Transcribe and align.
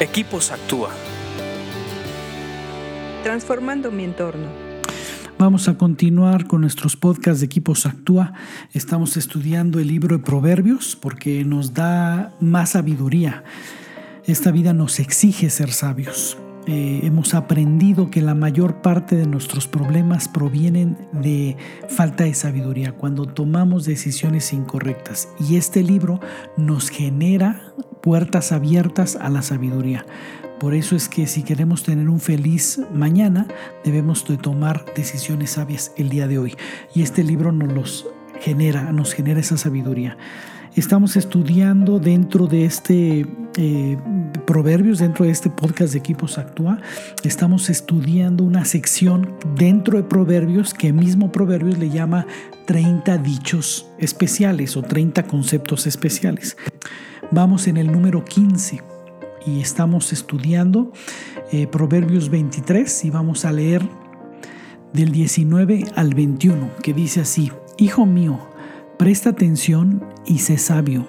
Equipos 0.00 0.50
Actúa. 0.50 0.90
Transformando 3.22 3.92
mi 3.92 4.02
entorno. 4.02 4.48
Vamos 5.38 5.68
a 5.68 5.78
continuar 5.78 6.48
con 6.48 6.62
nuestros 6.62 6.96
podcasts 6.96 7.38
de 7.38 7.46
Equipos 7.46 7.86
Actúa. 7.86 8.32
Estamos 8.72 9.16
estudiando 9.16 9.78
el 9.78 9.86
libro 9.86 10.16
de 10.16 10.24
Proverbios 10.24 10.96
porque 11.00 11.44
nos 11.44 11.74
da 11.74 12.34
más 12.40 12.70
sabiduría. 12.70 13.44
Esta 14.24 14.50
vida 14.50 14.72
nos 14.72 14.98
exige 14.98 15.48
ser 15.48 15.70
sabios. 15.70 16.38
Eh, 16.66 17.02
hemos 17.04 17.34
aprendido 17.34 18.10
que 18.10 18.20
la 18.20 18.34
mayor 18.34 18.82
parte 18.82 19.14
de 19.14 19.26
nuestros 19.26 19.68
problemas 19.68 20.26
provienen 20.26 20.96
de 21.12 21.56
falta 21.88 22.24
de 22.24 22.34
sabiduría, 22.34 22.92
cuando 22.92 23.26
tomamos 23.26 23.84
decisiones 23.84 24.52
incorrectas. 24.52 25.28
Y 25.38 25.54
este 25.54 25.84
libro 25.84 26.18
nos 26.56 26.88
genera 26.88 27.74
puertas 28.04 28.52
abiertas 28.52 29.16
a 29.16 29.30
la 29.30 29.40
sabiduría. 29.40 30.04
Por 30.60 30.74
eso 30.74 30.94
es 30.94 31.08
que 31.08 31.26
si 31.26 31.42
queremos 31.42 31.84
tener 31.84 32.10
un 32.10 32.20
feliz 32.20 32.78
mañana, 32.92 33.48
debemos 33.82 34.28
de 34.28 34.36
tomar 34.36 34.84
decisiones 34.94 35.52
sabias 35.52 35.90
el 35.96 36.10
día 36.10 36.28
de 36.28 36.36
hoy. 36.36 36.54
Y 36.94 37.00
este 37.00 37.24
libro 37.24 37.50
nos 37.50 37.72
los 37.72 38.06
genera, 38.40 38.92
nos 38.92 39.14
genera 39.14 39.40
esa 39.40 39.56
sabiduría. 39.56 40.18
Estamos 40.76 41.16
estudiando 41.16 41.98
dentro 41.98 42.46
de 42.46 42.66
este 42.66 43.26
eh, 43.56 43.96
Proverbios, 44.44 44.98
dentro 44.98 45.24
de 45.24 45.30
este 45.30 45.48
podcast 45.48 45.94
de 45.94 46.00
Equipos 46.00 46.36
Actúa, 46.36 46.80
estamos 47.22 47.70
estudiando 47.70 48.44
una 48.44 48.66
sección 48.66 49.34
dentro 49.54 49.96
de 49.96 50.02
Proverbios 50.02 50.74
que 50.74 50.92
mismo 50.92 51.32
Proverbios 51.32 51.78
le 51.78 51.88
llama 51.88 52.26
30 52.66 53.16
dichos 53.18 53.88
especiales 53.98 54.76
o 54.76 54.82
30 54.82 55.22
conceptos 55.22 55.86
especiales. 55.86 56.58
Vamos 57.34 57.66
en 57.66 57.78
el 57.78 57.90
número 57.90 58.24
15 58.24 58.80
y 59.44 59.58
estamos 59.58 60.12
estudiando 60.12 60.92
eh, 61.50 61.66
Proverbios 61.66 62.28
23 62.28 63.06
y 63.06 63.10
vamos 63.10 63.44
a 63.44 63.50
leer 63.50 63.82
del 64.92 65.10
19 65.10 65.84
al 65.96 66.14
21 66.14 66.70
que 66.80 66.94
dice 66.94 67.22
así, 67.22 67.50
Hijo 67.76 68.06
mío, 68.06 68.38
Presta 69.00 69.30
atención 69.30 70.04
y 70.24 70.38
sé 70.38 70.58
sabio. 70.58 71.08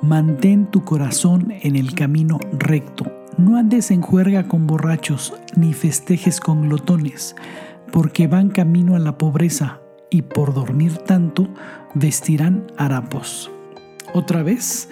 Mantén 0.00 0.70
tu 0.70 0.84
corazón 0.84 1.52
en 1.62 1.74
el 1.74 1.96
camino 1.96 2.38
recto. 2.52 3.04
No 3.36 3.56
andes 3.56 3.90
en 3.90 4.00
juerga 4.00 4.46
con 4.46 4.68
borrachos, 4.68 5.34
ni 5.56 5.72
festejes 5.72 6.38
con 6.38 6.68
glotones, 6.68 7.34
porque 7.90 8.28
van 8.28 8.50
camino 8.50 8.94
a 8.94 9.00
la 9.00 9.18
pobreza 9.18 9.80
y 10.08 10.22
por 10.22 10.54
dormir 10.54 10.98
tanto 10.98 11.48
vestirán 11.94 12.68
harapos. 12.76 13.50
Otra 14.14 14.42
vez 14.42 14.88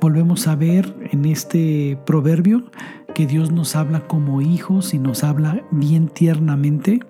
volvemos 0.00 0.46
a 0.46 0.54
ver 0.54 0.94
en 1.10 1.24
este 1.24 1.98
proverbio 2.06 2.64
que 3.14 3.26
Dios 3.26 3.50
nos 3.50 3.74
habla 3.74 4.06
como 4.06 4.40
hijos 4.40 4.94
y 4.94 4.98
nos 4.98 5.24
habla 5.24 5.62
bien 5.70 6.08
tiernamente 6.08 7.00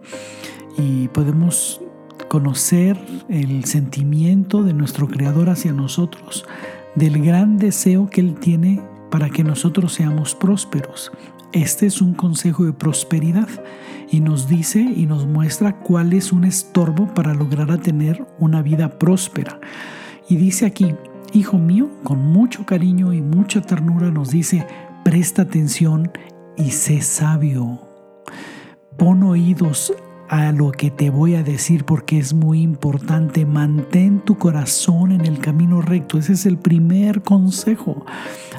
y 0.79 1.09
podemos 1.09 1.81
conocer 2.29 2.99
el 3.29 3.65
sentimiento 3.65 4.63
de 4.63 4.73
nuestro 4.73 5.09
Creador 5.09 5.51
hacia 5.51 5.73
nosotros, 5.73 6.47
del 6.95 7.23
gran 7.23 7.59
deseo 7.59 8.09
que 8.09 8.21
Él 8.21 8.37
tiene 8.41 8.81
para 9.11 9.29
que 9.29 9.45
nosotros 9.45 9.93
seamos 9.93 10.35
prósperos. 10.35 11.13
Este 11.53 11.87
es 11.87 12.01
un 12.01 12.15
consejo 12.15 12.65
de 12.65 12.73
prosperidad 12.73 13.49
y 14.11 14.21
nos 14.21 14.49
dice 14.49 14.81
y 14.81 15.07
nos 15.07 15.27
muestra 15.27 15.81
cuál 15.81 16.13
es 16.13 16.33
un 16.33 16.45
estorbo 16.45 17.13
para 17.13 17.35
lograr 17.35 17.71
a 17.73 17.79
tener 17.79 18.25
una 18.39 18.63
vida 18.63 18.99
próspera. 18.99 19.61
Y 20.29 20.37
dice 20.37 20.65
aquí, 20.65 20.95
Hijo 21.33 21.59
mío, 21.59 21.89
con 22.03 22.19
mucho 22.19 22.67
cariño 22.67 23.13
y 23.13 23.23
mucha 23.23 23.61
ternura 23.61 24.11
nos 24.11 24.31
dice, 24.31 24.67
presta 25.05 25.43
atención 25.43 26.11
y 26.57 26.71
sé 26.73 27.03
sabio. 27.03 27.81
Pon 28.97 29.23
oídos 29.23 29.93
a 30.29 30.51
lo 30.51 30.73
que 30.73 30.91
te 30.91 31.09
voy 31.09 31.37
a 31.37 31.45
decir 31.45 31.85
porque 31.85 32.19
es 32.19 32.35
muy 32.35 32.63
importante. 32.63 33.47
Mantén 33.47 34.21
tu 34.21 34.39
corazón 34.39 35.13
en 35.13 35.25
el 35.25 35.39
camino 35.39 35.81
recto. 35.81 36.19
Ese 36.19 36.33
es 36.33 36.47
el 36.47 36.59
primer 36.59 37.23
consejo. 37.23 38.05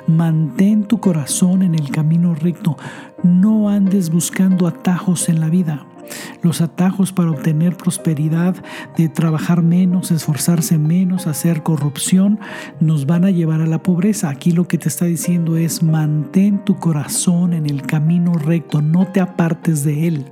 Mantén 0.08 0.86
tu 0.86 1.02
corazón 1.02 1.64
en 1.64 1.76
el 1.76 1.92
camino 1.92 2.36
recto. 2.36 2.78
No 3.22 3.68
andes 3.68 4.10
buscando 4.10 4.66
atajos 4.66 5.28
en 5.28 5.42
la 5.42 5.50
vida. 5.50 5.86
Los 6.42 6.62
atajos 6.62 7.12
para 7.12 7.32
obtener 7.32 7.78
prosperidad, 7.78 8.56
de 8.98 9.10
trabajar 9.10 9.62
menos, 9.62 10.12
esforzarse 10.12 10.78
menos, 10.78 11.28
hacer 11.28 11.64
corrupción, 11.64 12.40
nos 12.80 13.06
van 13.06 13.26
a 13.26 13.32
llevar 13.32 13.62
a 13.62 13.68
la 13.68 13.84
pobreza. 13.84 14.30
Aquí 14.30 14.52
lo 14.52 14.68
que 14.68 14.78
te 14.78 14.90
está 14.90 15.06
diciendo 15.06 15.58
es 15.58 15.84
mantén 15.84 16.64
tu 16.66 16.78
corazón 16.78 17.54
en 17.54 17.66
el 17.66 17.84
camino 17.84 18.34
recto, 18.34 18.82
no 18.82 19.08
te 19.08 19.20
apartes 19.20 19.84
de 19.84 20.08
él. 20.08 20.26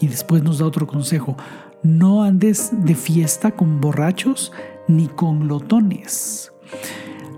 Y 0.00 0.08
después 0.08 0.42
nos 0.42 0.58
da 0.58 0.66
otro 0.66 0.86
consejo, 0.86 1.36
no 1.82 2.22
andes 2.22 2.70
de 2.72 2.94
fiesta 2.94 3.52
con 3.52 3.80
borrachos 3.80 4.52
ni 4.88 5.08
con 5.08 5.40
glotones. 5.40 6.52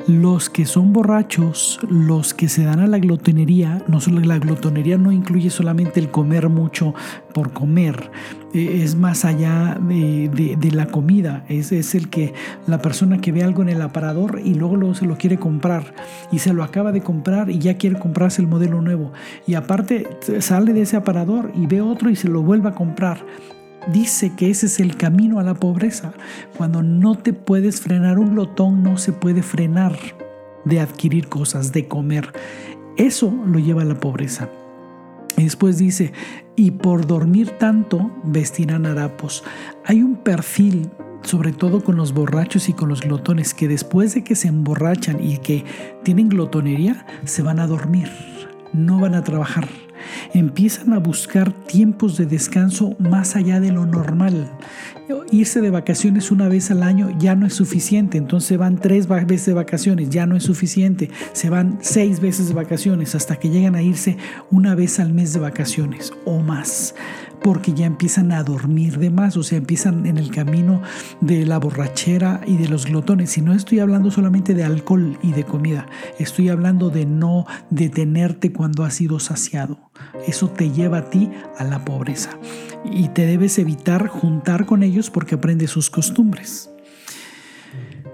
Los 0.08 0.50
que 0.50 0.66
son 0.66 0.92
borrachos, 0.92 1.78
los 1.88 2.34
que 2.34 2.48
se 2.48 2.64
dan 2.64 2.80
a 2.80 2.88
la 2.88 2.98
glotonería, 2.98 3.84
no 3.86 4.00
solo 4.00 4.18
la 4.20 4.38
glotonería 4.38 4.98
no 4.98 5.12
incluye 5.12 5.48
solamente 5.48 6.00
el 6.00 6.10
comer 6.10 6.48
mucho 6.48 6.92
por 7.32 7.52
comer, 7.52 8.10
eh, 8.52 8.80
es 8.82 8.96
más 8.96 9.24
allá 9.24 9.78
de, 9.80 10.70
la 10.72 10.86
comida, 10.86 11.44
es, 11.48 11.94
el 11.94 12.10
que 12.10 12.34
la 12.66 12.82
persona 12.82 13.20
que 13.20 13.30
ve 13.30 13.44
algo 13.44 13.62
en 13.62 13.68
el 13.68 13.80
aparador 13.80 14.40
y 14.44 14.54
luego, 14.54 14.76
luego 14.76 14.94
se 14.96 15.06
lo 15.06 15.16
quiere 15.16 15.38
comprar 15.38 15.94
y 16.32 16.40
se 16.40 16.52
lo 16.52 16.64
acaba 16.64 16.90
de 16.90 17.02
comprar 17.02 17.48
y 17.48 17.60
ya 17.60 17.78
quiere 17.78 17.98
comprarse 17.98 18.42
el 18.42 18.48
modelo 18.48 18.82
nuevo. 18.82 19.12
Y 19.46 19.54
aparte 19.54 20.08
sale 20.40 20.72
de 20.72 20.82
ese 20.82 20.96
aparador 20.96 21.52
y 21.54 21.66
ve 21.66 21.80
otro 21.80 22.10
y 22.10 22.16
se 22.16 22.28
lo 22.28 22.42
vuelve 22.42 22.70
a 22.70 22.72
comprar 22.72 23.24
dice 23.88 24.32
que 24.36 24.50
ese 24.50 24.66
es 24.66 24.80
el 24.80 24.96
camino 24.96 25.38
a 25.38 25.42
la 25.42 25.54
pobreza. 25.54 26.12
Cuando 26.56 26.82
no 26.82 27.16
te 27.16 27.32
puedes 27.32 27.80
frenar 27.80 28.18
un 28.18 28.34
glotón, 28.34 28.82
no 28.82 28.96
se 28.96 29.12
puede 29.12 29.42
frenar 29.42 29.96
de 30.64 30.80
adquirir 30.80 31.28
cosas, 31.28 31.72
de 31.72 31.88
comer. 31.88 32.32
Eso 32.96 33.32
lo 33.46 33.58
lleva 33.58 33.82
a 33.82 33.86
la 33.86 33.98
pobreza. 33.98 34.48
Y 35.36 35.44
después 35.44 35.78
dice, 35.78 36.12
y 36.56 36.72
por 36.72 37.06
dormir 37.06 37.50
tanto 37.58 38.10
vestirán 38.22 38.86
harapos. 38.86 39.44
Hay 39.84 40.02
un 40.02 40.16
perfil, 40.16 40.90
sobre 41.22 41.52
todo 41.52 41.82
con 41.82 41.96
los 41.96 42.12
borrachos 42.12 42.68
y 42.68 42.74
con 42.74 42.88
los 42.88 43.00
glotones, 43.00 43.54
que 43.54 43.66
después 43.66 44.14
de 44.14 44.24
que 44.24 44.36
se 44.36 44.48
emborrachan 44.48 45.24
y 45.24 45.38
que 45.38 45.64
tienen 46.02 46.28
glotonería, 46.28 47.06
se 47.24 47.42
van 47.42 47.60
a 47.60 47.66
dormir, 47.66 48.10
no 48.72 49.00
van 49.00 49.14
a 49.14 49.24
trabajar 49.24 49.68
empiezan 50.34 50.92
a 50.92 50.98
buscar 50.98 51.52
tiempos 51.52 52.16
de 52.16 52.26
descanso 52.26 52.94
más 52.98 53.36
allá 53.36 53.60
de 53.60 53.72
lo 53.72 53.86
normal. 53.86 54.50
Irse 55.30 55.60
de 55.60 55.70
vacaciones 55.70 56.30
una 56.30 56.48
vez 56.48 56.70
al 56.70 56.82
año 56.82 57.10
ya 57.18 57.34
no 57.34 57.46
es 57.46 57.54
suficiente, 57.54 58.18
entonces 58.18 58.56
van 58.56 58.78
tres 58.78 59.06
veces 59.08 59.46
de 59.46 59.54
vacaciones, 59.54 60.10
ya 60.10 60.26
no 60.26 60.36
es 60.36 60.44
suficiente, 60.44 61.10
se 61.32 61.50
van 61.50 61.78
seis 61.80 62.20
veces 62.20 62.48
de 62.48 62.54
vacaciones 62.54 63.14
hasta 63.14 63.36
que 63.36 63.50
llegan 63.50 63.74
a 63.74 63.82
irse 63.82 64.16
una 64.50 64.74
vez 64.74 65.00
al 65.00 65.12
mes 65.12 65.32
de 65.32 65.40
vacaciones 65.40 66.12
o 66.24 66.40
más 66.40 66.94
porque 67.42 67.72
ya 67.72 67.86
empiezan 67.86 68.32
a 68.32 68.42
dormir 68.42 68.98
de 68.98 69.10
más, 69.10 69.36
o 69.36 69.42
sea, 69.42 69.58
empiezan 69.58 70.06
en 70.06 70.18
el 70.18 70.30
camino 70.30 70.82
de 71.20 71.44
la 71.46 71.58
borrachera 71.58 72.40
y 72.46 72.56
de 72.56 72.68
los 72.68 72.86
glotones. 72.86 73.36
Y 73.38 73.42
no 73.42 73.52
estoy 73.52 73.80
hablando 73.80 74.10
solamente 74.10 74.54
de 74.54 74.64
alcohol 74.64 75.18
y 75.22 75.32
de 75.32 75.44
comida, 75.44 75.86
estoy 76.18 76.48
hablando 76.48 76.90
de 76.90 77.06
no 77.06 77.46
detenerte 77.70 78.52
cuando 78.52 78.84
has 78.84 78.94
sido 78.94 79.18
saciado. 79.20 79.90
Eso 80.26 80.48
te 80.48 80.70
lleva 80.70 80.98
a 80.98 81.10
ti 81.10 81.30
a 81.58 81.64
la 81.64 81.84
pobreza 81.84 82.30
y 82.84 83.08
te 83.08 83.26
debes 83.26 83.58
evitar 83.58 84.08
juntar 84.08 84.66
con 84.66 84.82
ellos 84.82 85.10
porque 85.10 85.36
aprendes 85.36 85.70
sus 85.70 85.90
costumbres. 85.90 86.70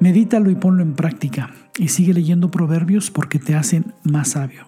Medítalo 0.01 0.51
y 0.51 0.55
ponlo 0.55 0.83
en 0.83 0.95
práctica 0.95 1.51
y 1.77 1.89
sigue 1.89 2.15
leyendo 2.15 2.51
proverbios 2.51 3.11
porque 3.11 3.39
te 3.39 3.55
hacen 3.55 3.95
más 4.05 4.31
sabio. 4.31 4.68